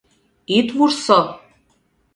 Ит 0.57 0.67
вурсо! 0.77 1.19